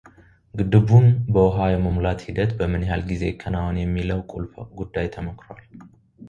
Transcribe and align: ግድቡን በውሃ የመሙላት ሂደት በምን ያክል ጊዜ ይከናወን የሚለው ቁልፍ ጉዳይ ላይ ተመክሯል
ግድቡን 0.59 1.05
በውሃ 1.33 1.57
የመሙላት 1.71 2.19
ሂደት 2.29 2.51
በምን 2.61 2.85
ያክል 2.89 3.03
ጊዜ 3.11 3.21
ይከናወን 3.31 3.77
የሚለው 3.83 4.21
ቁልፍ 4.33 4.53
ጉዳይ 4.81 5.05
ላይ 5.07 5.13
ተመክሯል 5.17 5.63